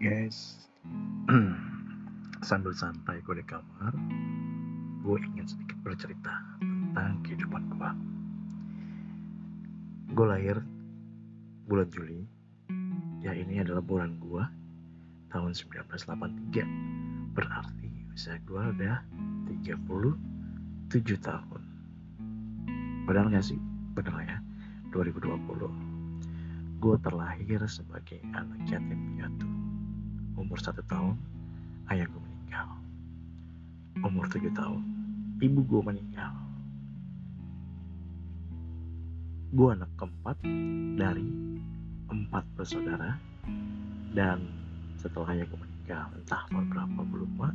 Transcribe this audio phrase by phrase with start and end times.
[0.00, 0.56] guys.
[2.48, 3.92] Sambil santai gue di kamar
[5.04, 7.90] Gue ingin sedikit bercerita Tentang kehidupan gue
[10.16, 10.56] Gue lahir
[11.68, 12.24] Bulan Juli.
[13.20, 14.40] Ya ini adalah bulan gue
[15.36, 19.04] Tahun 1983 Berarti usia gue udah
[19.52, 20.16] 37
[21.20, 21.62] tahun.
[23.04, 23.60] Benar gak sih?
[23.92, 24.38] Benar ya
[24.96, 25.92] 2020
[26.80, 29.59] gue terlahir sebagai anak yatim piatu.
[30.50, 31.14] Umur satu tahun,
[31.94, 32.66] ayah gue meninggal.
[34.02, 34.82] Umur tujuh tahun,
[35.38, 36.34] ibu gue meninggal.
[39.54, 40.42] Gue anak keempat
[40.98, 41.30] dari
[42.10, 43.14] empat bersaudara
[44.10, 44.42] dan
[44.98, 47.54] setelah ayah gue meninggal, entah tahun berapa belum lupa,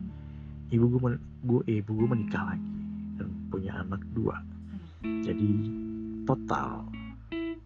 [0.72, 1.20] ibu gue,
[1.52, 2.72] gue ibu gue menikah lagi
[3.20, 4.39] dan punya anak dua.
[5.03, 5.52] Jadi
[6.23, 6.88] total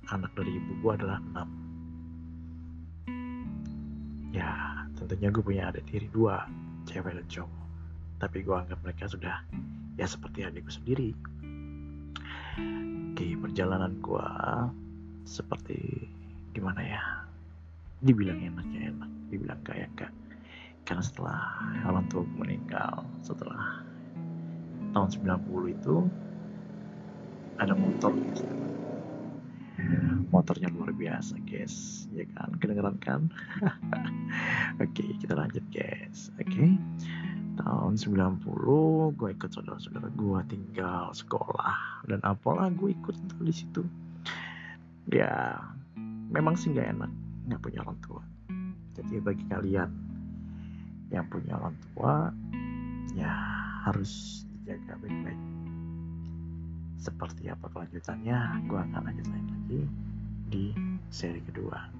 [0.10, 1.69] anak dari ibu gue adalah enam
[5.10, 6.46] tentunya gue punya adik tiri dua
[6.86, 7.66] cewek dan cowok.
[8.22, 9.42] Tapi gue anggap mereka sudah
[9.98, 11.18] ya seperti adikku sendiri.
[13.10, 14.28] Oke perjalanan gue
[15.26, 16.06] seperti
[16.54, 17.02] gimana ya?
[18.06, 20.14] Dibilang enaknya enak dibilang kaya enggak
[20.86, 21.42] karena setelah
[21.86, 23.82] orang tua gue meninggal setelah
[24.94, 25.96] tahun 90 itu
[27.58, 28.14] ada motor.
[30.30, 32.49] Motornya luar biasa guys ya kan
[33.04, 33.28] kan?
[34.84, 36.32] Oke okay, kita lanjut guys.
[36.40, 36.48] Oke.
[36.48, 36.72] Okay.
[37.60, 38.40] tahun 90
[39.20, 42.08] gue ikut saudara-saudara gue tinggal sekolah.
[42.08, 43.84] Dan apalah gue ikut di situ.
[45.12, 45.60] Ya
[46.32, 47.12] memang sih nggak enak
[47.52, 48.22] nggak punya orang tua.
[48.96, 49.90] Jadi bagi kalian
[51.10, 52.32] yang punya orang tua
[53.18, 53.34] ya
[53.90, 55.42] harus dijaga baik-baik.
[57.02, 59.82] Seperti apa kelanjutannya gue akan lanjutin lagi
[60.50, 60.64] di
[61.10, 62.00] seri kedua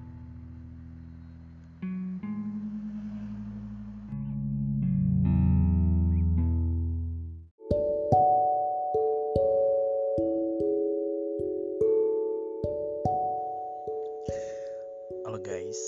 [15.30, 15.78] Halo guys.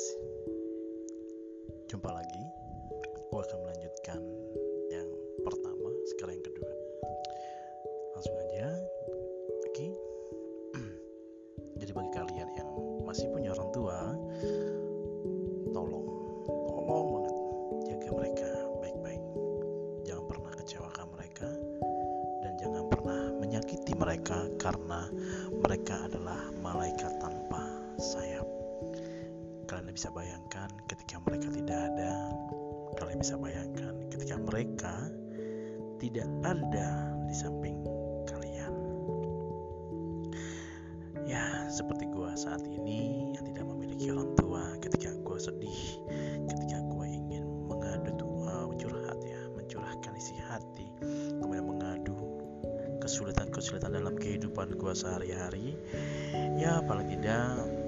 [1.91, 2.43] Jumpa lagi.
[3.27, 4.23] Gue akan melanjutkan
[4.87, 5.11] yang
[5.43, 6.73] pertama Sekarang yang kedua.
[8.15, 8.71] Langsung aja.
[9.67, 9.99] Oke.
[11.83, 12.71] Jadi bagi kalian yang
[13.03, 14.15] masih punya orang tua
[15.75, 16.07] Tolong
[16.47, 17.35] Tolong banget
[17.91, 19.23] Jaga mereka baik-baik.
[20.07, 21.51] Jangan pernah kecewakan mereka
[22.47, 25.11] Dan jangan pernah menyakiti mereka Karena
[25.51, 28.52] mereka adalah malaikat tanpa sayap
[29.93, 32.13] Kalian bisa bayangkan ketika mereka tidak ada
[32.97, 34.95] Kalian bisa bayangkan ketika mereka
[36.01, 37.77] tidak ada di samping
[38.25, 38.73] kalian.
[41.29, 45.81] Ya seperti gue saat ini yang tidak memiliki orang tua Ketika gue sedih
[46.49, 48.17] Ketika gue ingin mengadu
[48.49, 50.89] uh, curhat ya Mencurahkan isi hati
[51.37, 52.17] Kemudian mengadu
[53.05, 55.77] kesulitan-kesulitan dalam kehidupan gue sehari-hari
[56.57, 57.82] Ya paling tidak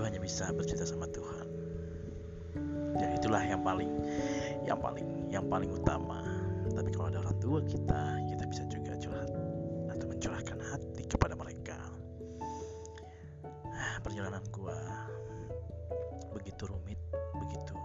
[0.00, 1.44] gue hanya bisa bercerita sama Tuhan.
[2.96, 4.00] Ya itulah yang paling
[4.64, 6.24] yang paling yang paling utama.
[6.72, 9.28] Tapi kalau ada orang tua kita kita bisa juga curhat
[9.92, 11.76] atau mencurahkan hati kepada mereka.
[13.76, 14.78] Ah, perjalanan gue
[16.32, 16.96] begitu rumit
[17.36, 17.76] begitu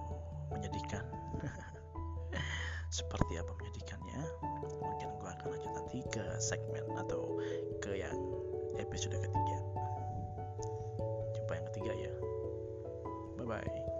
[0.55, 1.03] menyedihkan.
[2.95, 4.19] Seperti apa menyedihkannya?
[4.63, 7.43] Mungkin gue akan lanjut nanti ke segmen atau
[7.83, 8.15] ke yang
[8.79, 9.44] episode ketiga
[13.55, 13.94] bye.